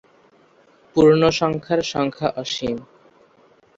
পূর্ণসংখ্যার 0.95 1.81
সংখ্যা 1.93 2.29
অসীম। 2.35 2.77